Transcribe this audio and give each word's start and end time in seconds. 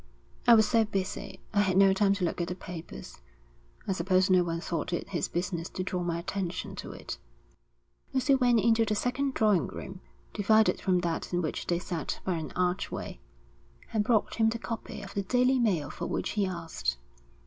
'I 0.47 0.55
was 0.55 0.67
so 0.67 0.83
busy, 0.83 1.39
I 1.53 1.59
had 1.59 1.77
no 1.77 1.93
time 1.93 2.15
to 2.15 2.25
look 2.25 2.41
at 2.41 2.47
the 2.47 2.55
papers. 2.55 3.19
I 3.87 3.91
suppose 3.91 4.31
no 4.31 4.43
one 4.43 4.59
thought 4.59 4.91
it 4.91 5.09
his 5.09 5.27
business 5.27 5.69
to 5.69 5.83
draw 5.83 6.01
my 6.01 6.17
attention 6.17 6.75
to 6.77 6.91
it.' 6.91 7.19
Lucy 8.11 8.33
went 8.33 8.59
into 8.61 8.83
the 8.83 8.95
second 8.95 9.35
drawing 9.35 9.67
room, 9.67 10.01
divided 10.33 10.81
from 10.81 11.01
that 11.01 11.31
in 11.33 11.41
which 11.43 11.67
they 11.67 11.77
sat 11.77 12.19
by 12.25 12.37
an 12.39 12.51
archway, 12.55 13.19
and 13.93 14.03
brought 14.03 14.33
him 14.37 14.49
the 14.49 14.57
copy 14.57 15.03
of 15.03 15.13
the 15.13 15.21
Daily 15.21 15.59
Mail 15.59 15.91
for 15.91 16.07
which 16.07 16.31
he 16.31 16.47
asked. 16.47 16.97